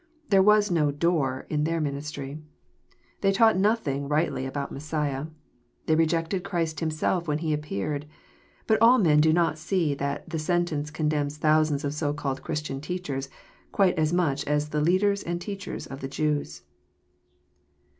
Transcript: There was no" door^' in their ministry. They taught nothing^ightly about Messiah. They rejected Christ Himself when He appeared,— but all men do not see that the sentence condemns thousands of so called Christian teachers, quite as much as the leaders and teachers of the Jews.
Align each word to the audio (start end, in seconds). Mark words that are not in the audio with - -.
There 0.29 0.41
was 0.41 0.71
no" 0.71 0.91
door^' 0.91 1.45
in 1.47 1.63
their 1.63 1.79
ministry. 1.79 2.41
They 3.19 3.31
taught 3.31 3.55
nothing^ightly 3.55 4.47
about 4.47 4.71
Messiah. 4.71 5.27
They 5.85 5.93
rejected 5.93 6.43
Christ 6.43 6.79
Himself 6.79 7.27
when 7.27 7.37
He 7.37 7.53
appeared,— 7.53 8.07
but 8.65 8.81
all 8.81 8.97
men 8.97 9.21
do 9.21 9.31
not 9.31 9.59
see 9.59 9.93
that 9.93 10.27
the 10.27 10.39
sentence 10.39 10.89
condemns 10.89 11.37
thousands 11.37 11.83
of 11.83 11.93
so 11.93 12.13
called 12.15 12.41
Christian 12.41 12.81
teachers, 12.81 13.29
quite 13.71 13.95
as 13.99 14.11
much 14.11 14.43
as 14.47 14.69
the 14.69 14.81
leaders 14.81 15.21
and 15.21 15.39
teachers 15.39 15.85
of 15.85 15.99
the 16.01 16.07
Jews. 16.07 16.63